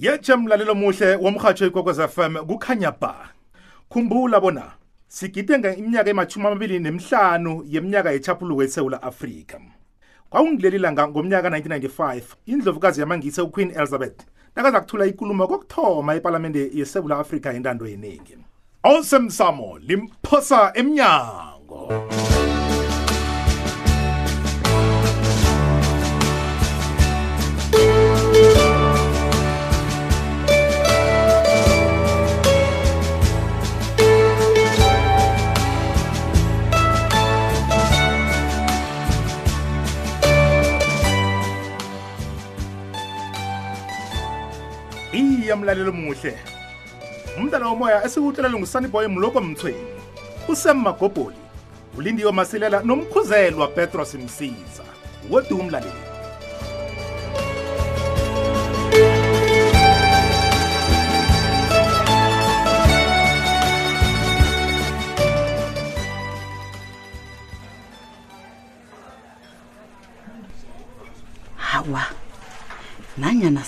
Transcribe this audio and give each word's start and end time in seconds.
yethe 0.00 0.36
mlalelo 0.36 0.74
muhle 0.74 1.16
womrhatsho 1.16 1.66
ikwekwez 1.66 1.98
fm 2.00 2.36
kukhanya 2.46 2.90
ba 3.00 3.28
khumbula 3.92 4.40
bona 4.40 4.62
sigide 5.08 5.58
ngeiminyaka 5.58 6.10
ema-25 6.10 7.62
yeminyaka 7.66 8.10
yetshaphuluko 8.12 8.62
yesewula 8.62 9.02
afrika 9.02 9.60
kwakungileli 10.30 10.78
langa 10.78 11.08
ngomnyaka 11.08 11.48
1995 11.48 12.20
indlovukazi 12.46 13.00
yamangise 13.00 13.42
uqueen 13.42 13.70
elizabeth 13.76 14.20
nakaza 14.56 14.80
kuthula 14.80 15.06
ikulumo 15.06 15.48
kokuthoma 15.48 16.14
epalamende 16.14 16.70
yesewula 16.74 17.18
afrika 17.18 17.52
yentando 17.52 17.86
yeningi 17.86 18.36
awusemsamo 18.82 19.78
limphosa 19.78 20.72
emnyango 20.74 21.88
awesome 21.90 22.29
mlaleli 45.70 45.90
muhle 45.90 46.34
umntana 47.38 47.66
womoya 47.70 48.02
esiwuhlelele 48.06 48.58
ngusaniboy 48.58 49.06
mloko 49.06 49.40
mthweni 49.40 49.82
usem 50.48 50.76
magoboli 50.82 51.36
ulindiwe 51.98 52.32
masilela 52.32 52.80
nomkhuzelwa 52.84 53.68
petros 53.68 54.14
msiza 54.14 54.84
wodwa 55.30 55.58
umlaleli 55.58 56.09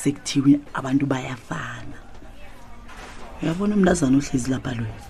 sekuthiwe 0.03 0.53
abantu 0.79 1.05
bayafana 1.13 1.97
uyabona 3.41 3.73
umntazana 3.79 4.17
ohlezi 4.21 4.49
lapha 4.53 4.73
loyo 4.79 5.01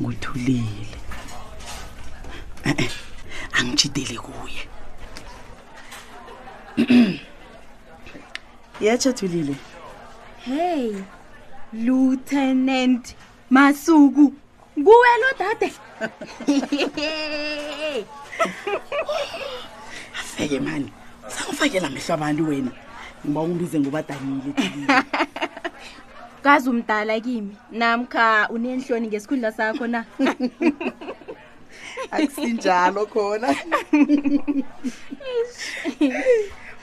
nguthulile 0.00 0.96
angitshideli 3.58 4.16
kuye 4.24 4.62
yatsho 8.84 9.10
thulile 9.18 9.54
hey 10.48 10.84
lieutenant 11.84 13.04
masuku 13.54 14.24
kuwe 14.84 15.12
lo 15.22 15.28
dade 15.40 15.68
afeke 20.20 20.58
mani 20.66 20.88
sangifakela 21.34 21.88
mehlwa 21.94 22.14
abantu 22.16 22.42
wena 22.48 22.72
ngoba 23.26 23.40
ungibize 23.42 23.80
ngobadanile 23.80 24.54
kazi 26.44 26.70
umdala 26.70 27.20
kimi 27.20 27.56
namkha 27.72 28.48
unenhloni 28.50 29.08
ngesikhundla 29.08 29.52
sakho 29.52 29.86
na 29.86 30.04
akusinjalo 32.12 33.06
khona 33.10 33.50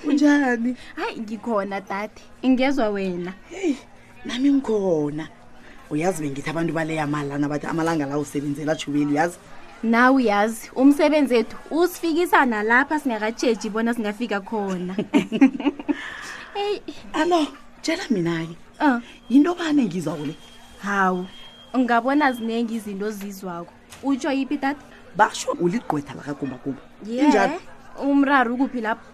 unjani 0.05 0.75
hayi 0.95 1.19
ngikhona 1.19 1.81
dade 1.81 2.21
ingezwa 2.41 2.89
wena 2.89 3.33
hey, 3.49 3.73
nami 4.25 4.51
ngikhona 4.51 5.27
uyazi 5.89 6.21
bengithi 6.23 6.49
abantu 6.49 6.73
baleyamalana 6.73 7.47
bathi 7.49 7.67
amalanga 7.67 8.05
la 8.05 8.17
usebenzela 8.19 8.71
ajubeli 8.75 9.05
uyazi 9.05 9.37
nawe 9.83 10.15
uyazi 10.15 10.69
umsebenzi 10.75 11.33
wethu 11.35 11.57
usifikisa 11.71 12.45
nalapha 12.45 12.99
singakatsheji 12.99 13.69
bona 13.69 13.93
singafika 13.93 14.41
khona 14.45 14.93
eyi 16.55 16.79
allo 17.19 17.39
tshela 17.83 18.05
mina-ke 18.13 18.55
um 18.79 18.95
ah. 18.95 19.01
yinto 19.29 19.51
bani 19.59 19.81
engizwako 19.83 20.25
le 20.25 20.35
hawu 20.83 21.27
ngabona 21.83 22.31
ziningi 22.31 22.75
izinto 22.79 23.11
zizwako 23.11 23.73
utsho 24.03 24.31
yiphi 24.31 24.57
tata 24.63 24.79
basho 25.17 25.51
uligqwetha 25.63 26.13
lakagumbagumba 26.17 26.81
yeinjalo 27.07 27.55
umraru 28.03 28.53
ukuphi 28.53 28.81
lapho 28.87 29.05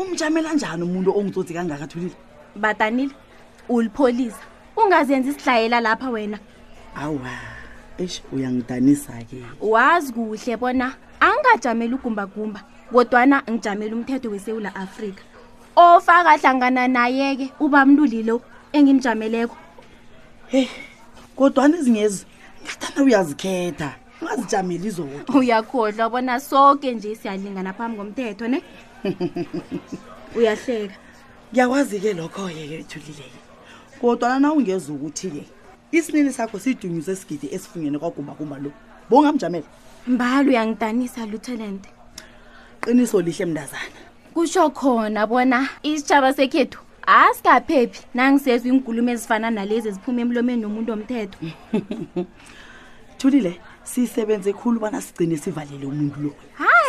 umjamela 0.00 0.52
njani 0.54 0.82
umuntu 0.84 1.10
ongitsotsi 1.18 1.52
kangakathulile 1.54 2.16
batanile 2.62 3.12
ulipholisa 3.68 4.44
ungazenzi 4.78 5.30
isihlayela 5.30 5.80
lapha 5.86 6.10
wena 6.14 6.38
awa 6.94 7.34
esh 7.98 8.22
uyangidanisa-ke 8.34 9.38
wazi 9.72 10.12
kuhle 10.12 10.56
bona 10.60 10.86
angajameli 11.20 11.94
ugumbagumba 11.94 12.60
kodwana 12.92 13.36
ngijamela 13.50 13.94
umthetho 13.96 14.28
wesewula 14.30 14.74
afrika 14.74 15.22
ofaka 15.76 16.36
hlangana 16.36 16.86
naye-ke 16.88 17.50
uba 17.60 17.84
mluli 17.86 18.22
lo 18.22 18.40
engimjameleko 18.74 19.56
hey 20.48 20.68
kodwana 21.36 21.78
ezingezi 21.78 22.26
ngathana 22.64 23.00
uyazikhetha 23.02 23.94
ungazijameli 24.20 24.90
zoke 24.90 25.32
uyakhohlwa 25.38 26.10
bona 26.12 26.40
soke 26.40 26.92
nje 26.92 27.14
siyalingana 27.14 27.72
phambi 27.72 27.96
komthetho 27.98 28.46
ne 28.48 28.58
uyahleka 30.36 30.94
ngiyakwazi-ke 31.52 32.10
lokho-yeke 32.20 32.76
ethulileyo 32.84 33.40
kodwana 34.00 34.36
na 34.40 34.48
ungeza 34.52 34.92
ukuthi-ke 34.92 35.42
isinini 35.96 36.32
sakho 36.36 36.58
sidunyuse 36.60 37.12
esigidi 37.16 37.46
esifunyene 37.54 37.96
kwagumbagumba 37.98 38.58
lo 38.60 38.70
bongamjamela 39.08 39.66
mbali 40.06 40.48
uyangidanisa 40.50 41.24
lutenant 41.30 41.84
qiniso 42.84 43.20
lihle 43.24 43.46
mntazana 43.46 44.11
kusho 44.34 44.70
khona 44.72 45.26
bona 45.26 45.68
isitshaba 45.82 46.32
sekhethu 46.32 46.80
asikaphephi 47.06 48.02
nangisezwa 48.16 48.68
iinkulumo 48.72 49.10
ezifana 49.14 49.48
nalezi 49.56 49.86
eziphuma 49.92 50.20
emlomeni 50.24 50.62
nomuntu 50.64 50.90
omthetho 50.96 51.36
thulile 53.18 53.60
sisebenze 53.84 54.52
khulu 54.52 54.80
bona 54.80 55.00
sigcine 55.00 55.36
sivalele 55.36 55.84
umuntu 55.86 56.16
lo 56.24 56.30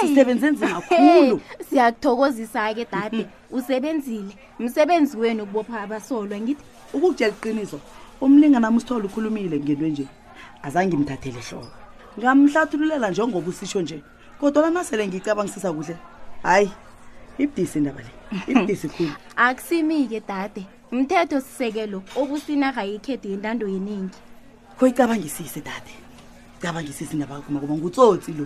sisebenze 0.02 0.48
nzimakhulu 0.52 1.42
siyakuthokozisa-ke 1.68 2.86
dade 2.92 3.28
usebenzile 3.58 4.34
msebenzi 4.60 5.18
wenu 5.18 5.44
ukubopha 5.44 5.82
abasolwa 5.82 6.38
ngithi 6.40 6.64
ukukutshela 6.96 7.34
iqiniso 7.36 7.80
umlinganami 8.24 8.78
usithole 8.78 9.06
ukhulumile 9.08 9.60
ngento 9.60 9.88
nje 9.88 10.06
azange 10.66 10.96
imthathele 10.96 11.40
hlobo 11.50 11.70
ngamhlathululela 12.20 13.10
njengoba 13.12 13.48
usitsho 13.50 13.82
nje 13.82 13.98
kodwa 14.40 14.62
lanasele 14.62 15.08
ngicabangisisa 15.08 15.74
kuhle 15.74 15.96
hhayi 16.44 16.72
ibudisi 17.42 17.78
indaba 17.78 18.02
le 18.02 18.12
ibudisi 18.52 18.88
khulu 18.94 19.14
akusimi-ke 19.46 20.20
dade 20.30 20.64
mthetho 20.98 21.38
sisekelo 21.46 22.00
okusinarha 22.22 22.82
yikhethi 22.92 23.28
yentando 23.34 23.66
yeningi 23.74 24.18
khoyicabangisise 24.78 25.60
dade 25.68 25.92
cabangisise 26.62 27.12
indaba 27.16 27.36
kuma 27.46 27.60
kuba 27.62 27.74
ngutsotsi 27.78 28.32
lo 28.38 28.46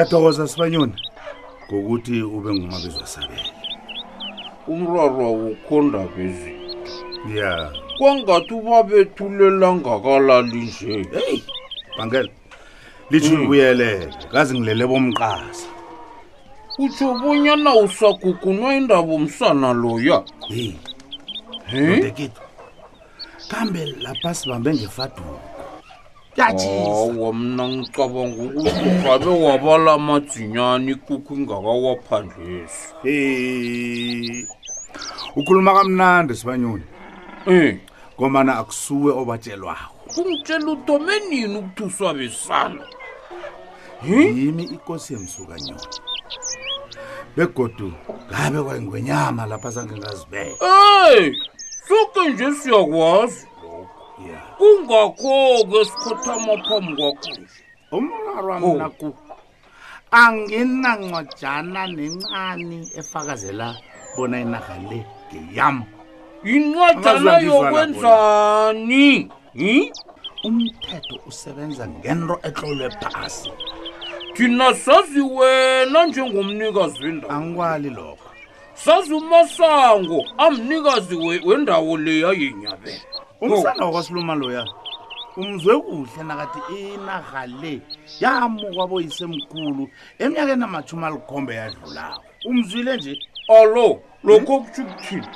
ngiyathokoza 0.00 0.44
sibanyoni 0.48 0.92
ngokuthi 1.66 2.16
ube 2.36 2.50
ngumabizwa 2.54 3.06
sabele 3.06 3.50
umrarwa 4.72 5.26
wukhonda 5.30 6.00
bezi 6.16 6.52
ya 7.36 7.50
kwangathi 7.98 8.52
ubabethulelangakalali 8.54 10.60
nje 10.66 10.92
heyi 11.12 11.40
bangela 11.98 12.30
litsho 13.10 13.34
hmm. 13.34 13.42
ubuyelele 13.44 14.14
kazi 14.32 14.52
ngilele 14.58 14.84
bomqaza 14.90 15.66
utsho 16.82 17.06
bonyana 17.20 17.70
usagugunwa 17.84 18.68
indaba 18.78 19.12
umsana 19.20 19.68
loya 19.82 20.18
heyi 20.48 20.78
hmm? 21.70 21.96
ndekito 21.96 22.40
kambe 23.50 23.82
lapha 24.02 24.30
sibambe 24.34 24.70
ngefaduka 24.74 25.49
ngokutatshisaowo 26.40 27.28
oh, 27.28 27.32
mna 27.32 27.68
ngicabanga 27.68 28.42
ukuthi 28.42 28.84
ugabe 28.88 29.30
wabala 29.46 29.90
amadzinyane 29.98 30.88
ikukhu 30.94 31.30
ingakawaphandlesi 31.34 32.86
e 33.16 34.46
ukhuluma 35.38 35.70
kamnandi 35.78 36.32
sibanyoni 36.38 36.86
um 37.46 37.78
ngomana 38.16 38.52
akusuwe 38.60 39.10
obatshelwako 39.20 39.90
kungitshela 40.14 40.68
udome 40.74 41.14
nini 41.28 41.56
ukuthi 41.60 41.82
usabisana 41.90 42.82
yimi 44.06 44.62
ikosi 44.76 45.08
yemsukanyoni 45.12 45.94
begodu 47.36 47.86
ngabe 48.28 48.58
kwayingwenyama 48.66 49.42
lapha 49.50 49.70
zange 49.74 49.94
ngazibeka 50.00 50.66
eyi 50.68 51.36
soke 51.88 52.20
nje 52.30 52.46
siyakwazi 52.60 53.44
kungakho-ke 54.58 55.76
esikhothama 55.80 56.54
phambi 56.68 56.92
kwakho 57.02 57.28
nje 57.30 57.42
umrarwaminaku 57.96 59.06
oh. 59.06 59.16
anginancwajana 60.20 61.82
nencane 61.96 62.78
efakazela 63.00 63.68
bona 64.16 64.36
inaga 64.44 64.74
le 64.90 64.98
ngeyam 65.34 65.78
incwajana 66.52 67.32
yokwenzani 67.48 69.04
umthetho 70.48 71.16
usebenza 71.28 71.84
ngento 71.94 72.34
etlolwe 72.48 72.88
phasi 73.00 73.50
thina 74.34 74.68
sazi 74.84 75.20
wena 75.36 76.00
njengomnikazi 76.06 76.98
wendawo 77.04 77.32
angikwali 77.34 77.90
lokho 77.98 78.28
sazi 78.82 79.12
umasango 79.20 80.18
amnikazi 80.44 81.16
wendawo 81.48 81.96
leyayenyabela 82.04 83.00
umsana 83.40 83.84
wakwasiluma 83.84 84.34
loya 84.34 84.64
umzwe 85.36 85.72
kuhle 85.80 86.22
nakathi 86.22 86.60
inaga 86.94 87.44
le 87.60 87.74
yamukwa 88.22 88.84
boyisemkhulu 88.90 89.84
eminyakeni 90.22 90.64
amathumi 90.64 91.04
alikhombe 91.06 91.52
yadlulawo 91.60 92.16
umzwile 92.48 92.92
nje 92.96 93.12
alo 93.58 93.86
lokho 94.26 94.52
kutho 94.62 94.82
ukuthini 94.82 95.26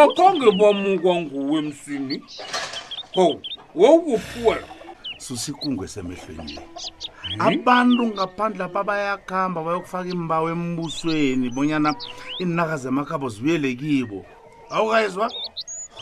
akhange 0.00 0.48
bamukwa 0.58 1.14
nguwo 1.22 1.54
emsini 1.60 2.16
ho 3.16 3.26
wewubufuwela 3.80 4.66
susikungu 5.24 5.84
esemehlweni 5.86 6.54
abantu 7.48 8.02
ngaphandle 8.14 8.62
apha 8.68 8.82
bayakuhamba 8.88 9.58
bayokufaka 9.66 10.08
imbawo 10.16 10.46
embusweni 10.54 11.46
bonyana 11.56 11.90
iinaka 12.38 12.74
zemakhabo 12.82 13.26
zibuyelekibo 13.32 14.18
awukayizwa 14.74 15.26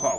ho 0.01 0.13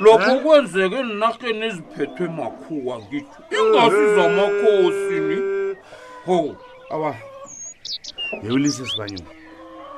lokho 0.00 0.30
eh? 0.32 0.40
kwenzeke 0.42 1.02
ninaheni 1.02 1.64
eziphethwe 1.66 2.26
makhuwa 2.28 2.94
ngitho 3.02 3.38
eh. 3.50 3.58
ingasi 3.60 4.02
zamakhosini 4.16 5.36
ho 6.26 6.38
awa 6.94 7.12
yewulise 8.42 8.86
sibanyuma 8.86 9.30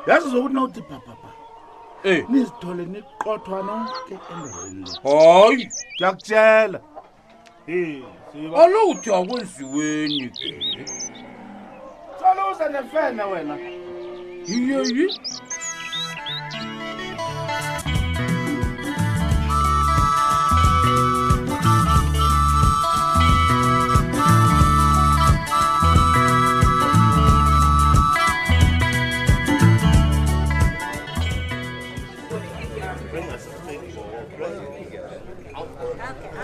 yazi 0.06 0.28
zokuthi 0.30 0.54
nawuthi 0.54 0.80
bhabhabha 0.88 1.30
e 2.04 2.10
eh. 2.12 2.26
nizithole 2.30 2.82
niqothwa 2.92 3.58
nonke 3.68 4.14
endaweni 4.32 4.84
hayi 5.04 5.68
ndiyakutshela 5.94 6.80
alouthi 8.62 9.08
akwenziweni 9.18 10.28
ke 10.36 10.48
saluza 12.20 12.68
nefene 12.74 13.22
wena 13.32 13.54
yeyi 14.46 15.10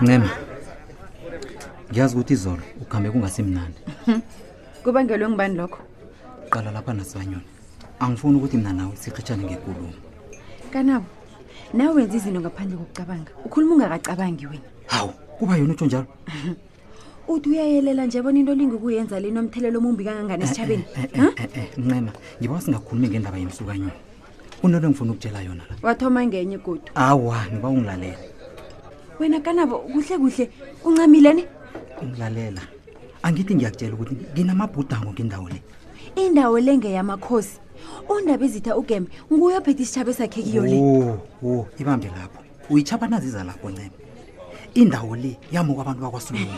ncema 0.02 0.30
ngiyazi 1.90 2.14
ukuthi 2.14 2.34
izolo 2.38 2.62
ukuhambe 2.82 3.10
kungasimnandi 3.10 3.78
kubangelwe 4.84 5.26
ngibani 5.28 5.56
lokho 5.58 5.80
qala 6.52 6.70
lapha 6.70 6.92
nasibanyoni 6.94 7.46
angifuni 8.02 8.38
ukuthi 8.38 8.56
mna 8.58 8.72
nawe 8.78 8.94
sikhitshane 8.96 9.42
ngekulumo 9.44 9.90
kanabo 10.72 11.06
nawe 11.74 11.90
wenza 11.96 12.16
izinto 12.16 12.38
ngaphandle 12.40 12.76
kokucabanga 12.78 13.30
ukhuluma 13.46 13.74
ungakacabangi 13.74 14.46
wena 14.46 14.68
hawu 14.86 15.10
kuba 15.38 15.56
yona 15.56 15.72
utsho 15.72 15.86
njalo 15.86 16.06
uthi 17.32 17.48
uyayelela 17.50 18.06
nje 18.06 18.22
bona 18.22 18.38
into 18.38 18.52
olinga 18.52 18.74
ukuyenza 18.76 19.20
le 19.20 19.30
nomthelelo 19.30 19.78
omumbi 19.78 20.04
kangangani 20.06 20.44
esitshabeni 20.44 20.84
eh, 20.94 21.10
eh, 21.14 21.48
eh, 21.58 21.66
ncema 21.78 22.12
ngiboa 22.38 22.60
singakhulumi 22.62 23.08
ngendaba 23.08 23.38
yemsukanyoni 23.42 23.96
kunelo 24.60 24.86
engifuna 24.86 25.10
ukutshela 25.12 25.40
yona 25.42 25.64
la 25.66 25.74
wathoma 25.82 26.22
ngenye 26.26 26.58
godu 26.62 26.82
awa 26.94 27.46
ngiba 27.50 27.68
ungilalela 27.68 28.27
wena 29.20 29.40
kanabo 29.40 29.78
kuhle 29.78 30.16
kuhle 30.18 30.50
uncamileni 30.84 31.44
umlalela 32.02 32.60
angithi 33.22 33.54
ngiyakutshela 33.54 33.94
ukuthi 33.94 34.14
nginamabhudango 34.34 35.10
ngendawo 35.12 35.48
le 35.48 35.62
indawo 36.16 36.60
le 36.60 36.78
ngeyamakhosi 36.78 37.58
undaba 38.08 38.44
ezitha 38.46 38.76
ugeme 38.78 39.06
nguyophetha 39.32 39.82
isitshabo 39.82 40.10
esakhe 40.14 40.42
kiyole 40.46 40.76
wo 41.42 41.66
ibambe 41.80 42.06
lapho 42.14 42.40
uyitshaba 42.70 43.06
naziza 43.10 43.42
lapho 43.44 43.70
ncema 43.74 43.96
indawo 44.78 45.16
le 45.16 45.36
yamuka 45.52 45.82
abantu 45.82 46.00
bakwasulumo 46.02 46.50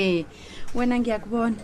wena 0.76 0.94
ngiyakubona 1.00 1.56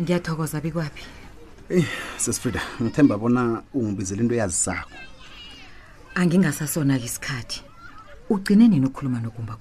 ngiyathokoza 0.00 0.60
bikwaphi 0.60 1.04
eyi 1.70 1.80
eh, 1.80 1.86
sesifrida 2.16 2.60
ngithemba 2.82 3.14
bona 3.18 3.42
ungibizela 3.74 4.22
into 4.22 4.34
yazisako 4.38 4.90
angingasasona-ke 6.14 7.04
isikhathi 7.04 7.62
ugcine 8.30 8.68
nini 8.68 8.86
ukukhuluma 8.86 9.20
nokumba 9.20 9.56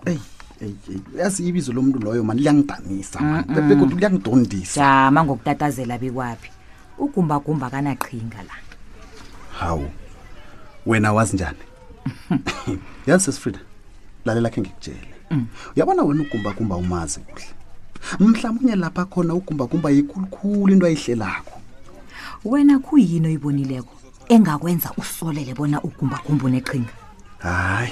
yazi 1.17 1.47
ibizo 1.47 1.73
lomuntu 1.73 1.99
loyo 1.99 2.23
mani 2.23 2.39
liyangidamisa 2.41 3.19
bekodwa 3.67 3.99
liyangidondisa 3.99 4.81
jama 4.81 5.23
ngokutatazela 5.23 5.97
bekwaphi 5.97 6.51
ugumbagumba 6.99 7.69
kanaqhinga 7.69 8.43
la 8.43 8.55
hawu 9.59 9.89
wena 10.85 11.13
wazi 11.13 11.35
njani 11.35 11.65
yazi 13.07 13.25
sesifrida 13.25 13.59
lalela 14.25 14.49
khe 14.49 14.61
ngikutshele 14.61 15.13
mm. 15.31 15.45
uyabona 15.75 16.03
wena 16.03 16.21
ugumbagumba 16.21 16.75
umazi 16.75 17.19
kuhle 17.19 17.47
mhlawumunye 18.19 18.75
lapha 18.75 19.05
khona 19.05 19.33
ugumbagumba 19.33 19.89
yikhulukhulu 19.89 20.73
into 20.73 20.85
ayihlelakho 20.85 21.59
wena 22.45 22.79
khuyini 22.79 23.27
oyibonileko 23.27 24.00
engakwenza 24.31 24.91
usolele 24.97 25.53
bona 25.53 25.81
ugumbagumba 25.81 26.45
uneqhinga 26.45 26.93
hayi 27.37 27.91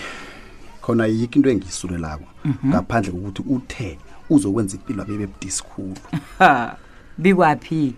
khona 0.81 1.05
yikho 1.05 1.36
into 1.38 1.50
engiyisulelako 1.50 2.24
mhm. 2.46 2.69
ngaphandle 2.69 3.12
kokuthi 3.12 3.41
uthe 3.53 3.88
uzokwenza 4.31 4.77
impilo 4.79 5.03
abe 5.03 5.17
bebudisikhulu 5.17 5.98
bikwaphi 7.17 7.93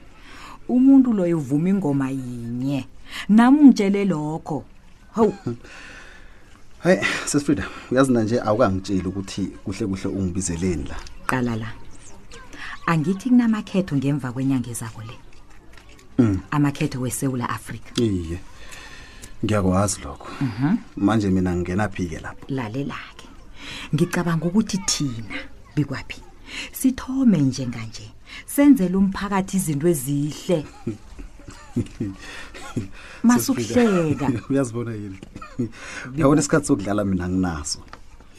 umuntu 0.68 1.14
loyo 1.14 1.38
uvuma 1.38 1.70
ingoma 1.70 2.10
yinye 2.10 2.88
nami 3.30 3.60
ungitshele 3.60 4.06
lokho 4.10 4.66
hawu 5.16 5.34
hayi 6.80 7.00
sesifrida 7.30 7.66
uyazina 7.92 8.24
nje 8.24 8.42
awukangitsheli 8.42 9.08
ukuthi 9.08 9.44
kuhle 9.64 9.86
kuhle 9.88 10.08
ungibizeleni 10.10 10.86
la 10.90 10.98
qala 11.26 11.56
la 11.56 11.70
angithi 12.86 13.30
kunamakhetho 13.30 13.96
ngemva 13.98 14.32
kwenyanga 14.32 14.70
ezako 14.72 15.02
le 15.02 15.14
Mm. 16.22 16.40
amakhetho 16.52 17.00
weSouth 17.02 17.42
Africa 17.42 17.92
iye 17.98 18.40
ngiyakwazi 19.44 20.00
lokho 20.04 20.28
mhm. 20.46 20.76
manje 20.98 21.30
mina 21.34 21.50
ngingena 21.56 21.90
phi 21.94 22.04
ke 22.12 22.20
lapho 22.22 22.46
lalelake 22.50 23.28
ngicabanga 23.94 24.46
ukuthi 24.46 24.78
thina 24.90 25.38
bikwapi 25.76 26.20
sithome 26.80 27.38
njenga 27.42 27.82
nje 27.90 28.08
senzele 28.54 28.96
umphakathi 29.02 29.54
izinto 29.60 29.86
ezihle 29.94 30.60
masukuhleka 33.30 34.26
uyazibona 34.50 34.92
yini 35.02 35.20
yabona 36.20 36.42
isikhathi 36.42 36.66
sokudlala 36.68 37.04
mina 37.12 37.26
nginaso 37.30 37.80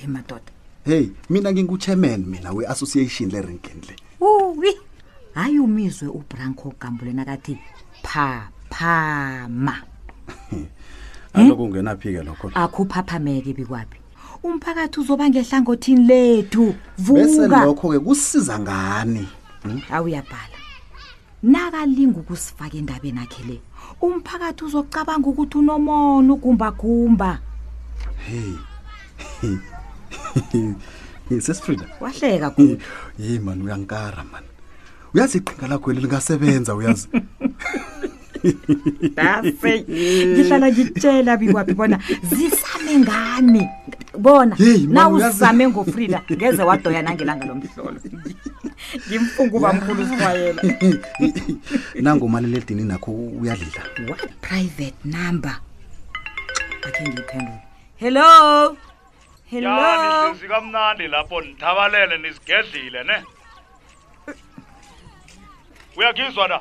yemadoda 0.00 0.52
hey 0.88 1.04
mina 1.32 1.48
ngingu 1.52 1.76
chairman 1.82 2.20
mina 2.32 2.48
we 2.56 2.62
association 2.74 3.26
le 3.34 3.40
rinkendle 3.48 3.94
uwi 4.20 4.72
hayi 5.34 5.58
umizwe 5.58 6.08
ubranco 6.08 6.74
gambule 6.80 7.12
nakathi 7.12 7.58
phaphama 8.02 9.74
aloku 11.34 11.62
ungenaphi-ke 11.64 12.22
lokho 12.22 12.50
akhuphaphameke 12.54 13.52
bikwaphi 13.58 13.98
umphakathi 14.42 15.00
uzoba 15.00 15.24
ngehlangothini 15.30 16.04
lethu 16.08 16.74
vukaselokho-ke 17.04 17.98
kusiza 18.04 18.58
ngani 18.60 19.24
hmm? 19.62 19.80
awu 19.96 20.04
uyabhala 20.06 20.58
nakalinga 21.42 22.20
ukusifaka 22.20 22.76
endabeni 22.76 23.18
akhe 23.24 23.40
le 23.48 23.56
umphakathi 24.04 24.62
uzocabanga 24.64 25.26
ukuthi 25.32 25.56
unomona 25.58 26.32
ugumbagumba 26.32 27.40
hey 28.26 28.52
sesifrida 31.44 31.86
wahleka 32.04 32.50
kuyo 32.50 32.76
yey 33.18 33.38
mani 33.38 33.64
uyankara 33.64 34.24
mani 34.32 34.51
uyazi 35.14 35.38
iqhinga 35.38 35.66
lakho 35.68 35.90
eli 35.92 36.00
lingasebenza 36.00 36.74
uyazi 36.74 37.08
ngihlala 40.32 40.66
ngitshela 40.72 41.32
bikwaphi 41.40 41.74
bona 41.78 41.96
zisame 42.28 42.92
ngani 43.02 43.64
bona 44.24 44.54
nawuzame 44.94 45.64
ngofrida 45.70 46.18
ngeze 46.32 46.62
wadoya 46.62 47.02
nangelanga 47.06 47.44
lo 47.46 47.54
mhlolo 47.54 48.00
ngimfunga 49.08 49.56
uba 49.58 49.70
mkhulu 49.72 50.00
usimayela 50.02 50.62
nangomaliledini 52.02 52.84
nakho 52.84 53.10
uyadlila 53.12 54.16
private 54.40 54.94
number 55.04 55.54
akhe 56.86 57.02
ngiyiphendula 57.08 57.60
hello 58.02 58.28
hello 59.50 59.76
kamnandi 60.50 61.06
lapho 61.08 61.40
nithabalele 61.40 62.18
nizigedlile 62.18 63.04
ne 63.04 63.16
uyangizwa 65.96 66.48
na 66.48 66.60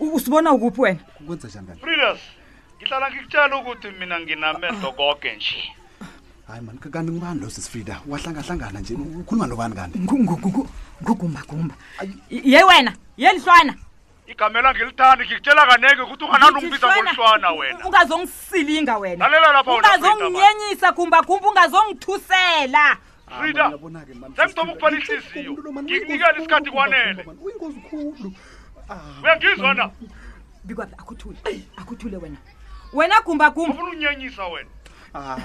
usibona 0.00 0.52
ukuphi 0.52 0.80
wena 0.80 1.00
kwenza 1.26 1.48
njani 1.48 1.80
frilas 1.80 2.18
ngihlala 2.78 3.06
ngikutshela 3.10 3.56
ukuthi 3.56 3.88
mina 3.90 4.20
nginamehlo 4.20 4.92
koke 4.92 5.36
nje 5.36 5.74
hayi 6.46 6.60
mani 6.60 6.78
kanti 6.78 7.12
ngubani 7.12 7.40
lo 7.40 7.50
sisfrida 7.50 8.00
wahlangahlangana 8.08 8.80
nje 8.80 8.94
ukhuluma 8.94 9.46
nobani 9.46 9.74
kanti 9.74 9.98
ngugumbagumba 11.00 11.74
ye 12.30 12.62
wena 12.62 12.92
yelihlwana 13.16 13.74
igamela 14.26 14.68
ngilithandi 14.74 15.24
ngikutshela 15.26 15.62
kaneke 15.66 16.02
ukuthi 16.02 16.24
ungananumbiza 16.24 16.86
ngolihlwana 16.92 17.48
wena 17.52 17.86
ungazongisilinga 17.86 18.94
wenaungazonginyenyisa 18.98 20.88
gumbagumba 20.92 21.48
ungazongithusela 21.48 22.98
frida 23.38 23.72
sengithoma 24.36 24.72
ukuphana 24.72 24.98
ihliziyo 24.98 25.52
nginikela 25.82 26.36
isikhathi 26.38 26.70
kwanele 26.70 27.24
uyangizwa 29.22 29.74
na 29.74 29.90
bikwa 30.64 30.84
akuthule 30.98 31.38
akuthule 31.76 32.16
wena 32.16 32.36
wena 32.92 33.20
gumbagumbafuna 33.20 33.84
ukunyenyisa 33.84 34.46
wena 34.48 34.70
ah, 35.14 35.36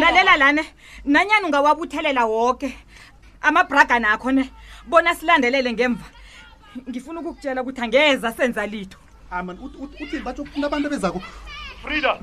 lalela 0.00 0.36
lane 0.36 0.64
nanyani 1.04 1.44
ungawabuthelela 1.46 2.24
woke 2.24 2.78
amabraga 3.40 3.98
nakho 3.98 4.32
ne 4.32 4.50
bona 4.86 5.14
silandelele 5.14 5.72
ngemva 5.72 6.04
ngifuna 6.88 7.20
ukukutshela 7.20 7.62
ukuthi 7.62 7.80
angeza 7.82 8.32
senza 8.32 8.66
litho 8.66 8.98
aman 9.30 9.56
ah, 9.64 9.84
uthi 10.02 10.18
batho 10.18 10.44
funa 10.44 10.66
abantu 10.66 10.86
abezako 10.86 11.22
frida 11.82 12.20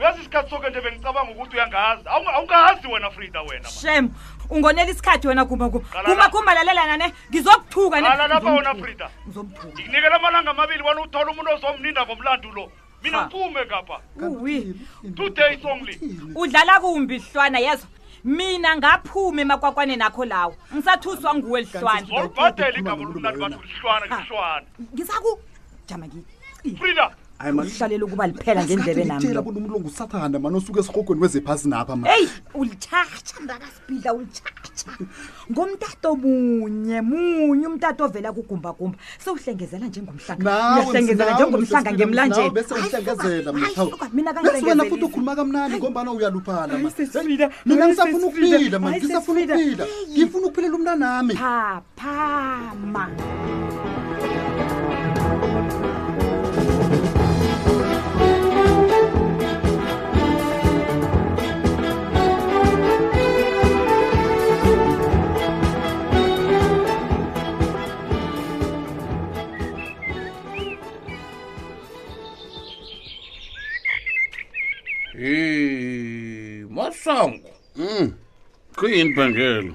uyazi 0.00 0.20
isikhathi 0.20 0.50
soke 0.50 0.70
nje 0.70 0.80
bengicabanga 0.80 1.32
ukuthi 1.32 1.56
uyangazi 1.56 2.04
awungazi 2.08 2.86
wena 2.88 3.10
frida 3.10 3.40
wena 3.48 3.68
shem 3.68 4.04
ungonela 4.50 4.90
isikhathi 4.90 5.28
wena 5.28 5.44
gumbagumbagumbagumba 5.44 6.54
lalelanane 6.54 7.06
ngizokuthuka 7.30 8.00
lapha 8.00 8.52
wona 8.52 8.74
frida 8.74 9.10
nginikela 9.68 10.16
amalanga 10.16 10.50
amabili 10.50 10.82
wana 10.88 11.00
uthola 11.04 11.30
umuntu 11.30 11.50
ozomninda 11.54 12.02
ngomlandu 12.06 12.48
lo 12.56 12.64
mina 13.02 13.18
mphume 13.26 13.60
ngapha 13.66 13.96
uwi 14.22 14.58
two 15.16 15.28
days 15.28 15.64
only 15.64 15.94
udlala 16.34 16.80
kumbi 16.80 17.18
hlwana 17.18 17.58
yezo 17.58 17.86
mina 18.24 18.76
ngaphume 18.76 19.42
emakwakwane 19.42 19.96
nakho 19.96 20.24
lawo 20.24 20.54
ngisathuswa 20.74 21.30
nguwe 21.34 21.60
lihlwanaolibhadele 21.60 22.78
igabo 22.80 23.02
lomnati 23.04 23.38
bathi 23.42 23.56
lihlwana 23.68 24.04
lihlwana 24.12 24.64
ngizaku 24.94 25.30
jama 25.88 26.04
ngiifrida 26.08 27.06
hayi 27.40 27.52
mauhlalele 27.56 28.04
ukuba 28.04 28.24
liphela 28.26 28.60
ngendlela 28.64 29.00
enamtela 29.02 29.40
kunomlungu 29.46 29.88
usathanda 29.88 30.38
mane 30.42 30.56
osuke 30.60 30.80
esihogweni 30.80 31.20
wezephasi 31.22 31.68
napha 31.68 31.96
ma 31.96 32.06
eyi 32.16 32.28
ulitshatsha 32.54 33.34
ndakasibhidla 33.44 34.10
ulitshatsha 34.14 34.88
ngumtato 35.52 36.10
munye 36.20 36.98
munye 37.00 37.66
umtato 37.70 38.00
ovela 38.04 38.28
kugumbagumba 38.36 38.98
sewuhlengezela 39.24 39.86
njengomhlangauyahlengezela 39.88 41.30
njengomhlanga 41.34 41.90
ngemlanjeniwena 41.96 44.84
futhi 44.90 45.04
ukhuluma 45.08 45.32
kamnani 45.38 45.74
ngombana 45.80 46.10
uyaluphalamina 46.12 47.46
ngisafuna 47.68 48.24
ukuphila 48.28 48.78
ma 48.82 48.88
ngisafuna 48.92 49.44
ukuphila 49.48 49.86
ngifuna 50.12 50.44
ukuphilela 50.46 50.76
umnanami 50.76 51.34
phapham 51.40 52.89
uyini 78.90 79.14
bhangelo 79.16 79.74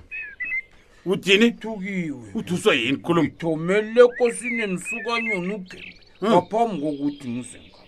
uthini 1.05 1.51
thukiwe 1.51 2.33
uthuswa 2.37 2.71
yini 2.75 2.97
khuluma 3.05 3.29
thomele 3.39 4.03
kosini 4.17 4.67
nisukanyona 4.67 5.53
ugembe 5.55 5.77
hmm. 6.19 6.29
ngaphambi 6.29 6.77
kokuthi 6.83 7.27
ngisenga 7.35 7.79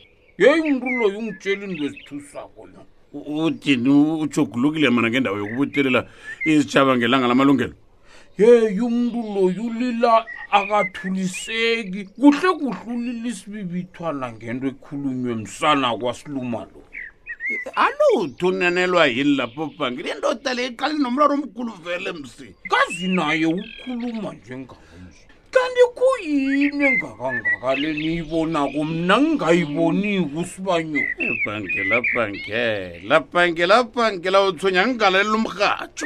yeyi 0.41 0.67
mntu 0.74 0.86
loyo 0.98 1.17
ungitshela 1.19 1.63
into 1.67 1.84
ezithusako 1.88 2.62
lo 2.72 2.79
uthini 3.46 3.89
ujogulukile 4.24 4.89
mana 4.89 5.07
ngendawo 5.10 5.38
yokubutelela 5.41 6.01
izitshaba 6.50 6.91
ngelanga 6.98 7.27
lamalungelo 7.27 7.75
yeyi 8.41 8.79
umntu 8.88 9.19
loyo 9.36 9.63
ulila 9.69 10.25
akathuliseki 10.57 12.01
kuhle 12.15 12.50
kuhle 12.60 12.88
ulila 12.98 13.27
isibibithwana 13.31 14.25
ngento 14.34 14.65
ekhulunywe 14.72 15.34
msana 15.43 15.88
kwasiluma 16.00 16.62
lo 16.72 16.81
alo 17.75 18.27
tunenelwa 18.37 19.05
yini 19.07 19.35
lapho 19.37 19.71
bangi 19.79 20.03
le 20.03 20.13
ndoda 20.17 20.53
le 20.53 20.63
iqale 20.67 20.95
nomraro 20.99 21.33
omkhulu 21.35 21.73
vele 21.83 22.11
msi 22.11 22.47
kazi 22.71 23.07
naye 23.07 23.45
ukhuluma 23.55 24.29
njengakomsi 24.33 25.23
kanti 25.53 25.83
kuyini 25.97 26.83
engakangaka 26.89 27.75
le 27.81 27.89
niyibonako 27.99 28.83
mna 28.83 29.15
ngingayiboniki 29.21 30.31
usibanyoni 30.39 31.25
bhangela 31.45 31.95
eh, 31.97 32.03
bhangela 32.13 33.03
eh, 33.03 33.21
bhangela 33.33 33.77
bhangela 33.83 34.37
uthonya 34.49 34.81
ngingalalela 34.87 35.35
umrhatsho 35.39 36.05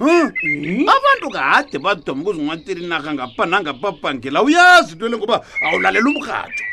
eh? 0.00 0.86
abantu 0.94 1.28
kade 1.36 1.76
badomba 1.84 2.24
kuzingwatirinaka 2.30 3.10
ngapa 3.14 3.42
nangapa 3.46 3.88
bhangela 4.00 4.42
uyazi 4.42 4.92
into 4.92 5.08
le 5.08 5.16
ngoba 5.16 5.36
awulalela 5.66 6.08
umrhatsho 6.10 6.64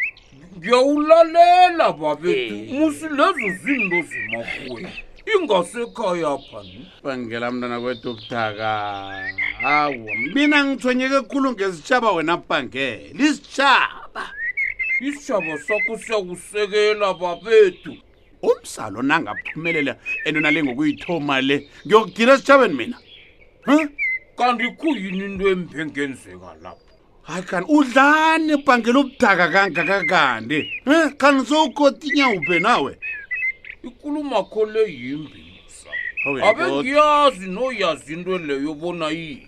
ngiyawulalela 0.65 1.91
babethu 2.01 2.55
eh. 2.65 2.69
musi 2.73 3.05
lezo 3.17 3.45
zinto 3.61 3.99
zimakuwena 4.09 4.89
ingasekhaya 5.33 6.33
phani 6.49 6.81
bangela 7.03 7.47
mntwana 7.51 7.77
kwethu 7.83 8.07
ubudaka 8.11 8.69
hawa 9.63 9.89
mina 10.35 10.57
ngithonyeke 10.65 11.17
ekhulu 11.21 11.47
ngezitshaba 11.55 12.09
wena 12.15 12.33
bhangela 12.37 13.25
isitshaba 13.29 14.23
isitshaba 15.07 15.53
sakho 15.65 15.93
siyakusekela 16.03 17.07
babethu 17.21 17.93
umsalo 18.49 18.99
nangaphumelela 19.09 19.93
enona 20.27 20.49
le 20.53 20.59
ngokuyithoma 20.65 21.35
le 21.47 21.55
ngiyokugila 21.85 22.31
esitshabeni 22.35 22.73
mina 22.79 22.97
kanti 24.37 24.65
kuyini 24.79 25.19
into 25.29 25.45
embengenzeka 25.53 26.49
lapho 26.63 26.84
hayi 27.27 27.43
kani 27.45 27.65
udlani 27.69 28.57
bangela 28.67 28.99
ubudaka 28.99 29.47
kangakakandi 29.47 30.65
um 30.85 31.09
khani 31.17 31.45
sowukotinyawube 31.45 32.59
nawe 32.59 32.97
ikulumakho 33.83 34.65
le 34.65 34.83
yimbisa 34.93 35.89
abe 36.49 36.63
ngiyazi 36.71 37.47
noyazi 37.47 38.13
into 38.13 38.37
leyo 38.37 38.73
bona 38.73 39.09
yini 39.09 39.47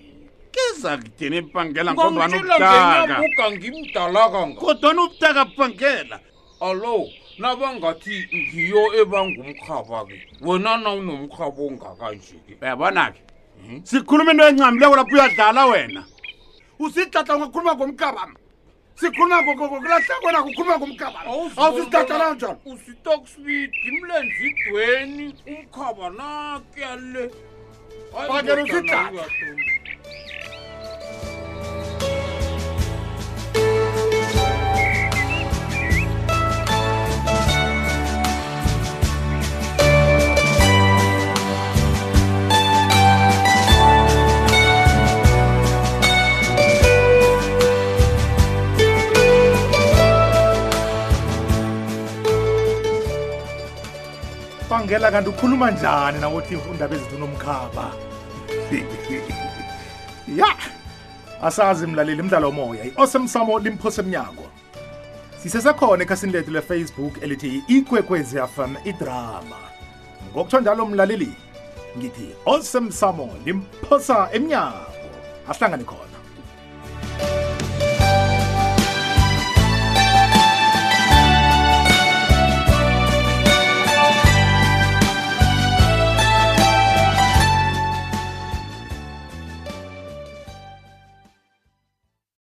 keza 0.51 0.98
kudeni 0.98 1.41
bangela 1.41 1.93
ngobanaubutakaaa 1.93 3.51
ngimdalakanga 3.51 4.60
kodwani 4.62 5.00
ubutaka 5.00 5.46
bangela 5.57 6.19
allo 6.62 6.98
nabangathi 7.38 8.15
ngiyo 8.36 8.84
ebangumkhaba-ke 9.01 10.17
wena 10.41 10.77
na 10.81 10.89
unomkhaba 10.98 11.62
ongakanje-ke 11.63 12.53
yabona-ke 12.62 13.22
hmm? 13.67 13.81
sikhuluma 13.86 14.31
into 14.31 14.48
encamileko 14.50 14.96
lapho 14.98 15.13
uyadlala 15.15 15.65
wena 15.65 16.01
usitlatlanga 16.79 17.46
ukhuluma 17.46 17.74
ngomkabam 17.75 18.31
sikhuluma 19.00 19.39
kulahlekwena 19.69 20.39
kukhuluma 20.46 20.75
ngomkabamawusisitlatlala 20.79 22.27
njani 22.36 22.60
usitoksbit 22.72 23.72
imlenzidweni 23.89 25.25
umkhaba 25.53 26.07
nakyale 26.17 27.24
bakela 28.29 28.63
usitlatla 28.63 29.24
uyaphila 55.07 55.23
kanti 55.23 55.29
ukhuluma 55.33 55.71
njani 55.71 56.19
nawothi 56.19 56.55
iindaba 56.55 56.95
ezithu 56.95 57.17
nomkhaba 57.17 57.91
ya 60.39 60.49
asazi 61.43 61.87
mlaleli 61.87 62.21
mdlalo 62.23 62.49
omoya 62.49 62.83
i-osemsamo 62.85 63.59
limphosemnyango 63.63 64.45
sisesekhona 65.43 66.03
ekhasini 66.03 66.31
lethu 66.33 66.51
lefacebook 66.51 67.13
elithi 67.23 67.63
ikwekwezfm 67.67 68.75
idrama 68.83 69.59
ngokutho 70.31 70.59
njalo 70.61 70.85
mlaleli 70.85 71.31
ngithi 71.97 72.27
osemsamo 72.45 73.27
limphosa 73.45 74.27
emnyango 74.35 74.91
ahlangane 75.51 75.83
khona 75.89 76.16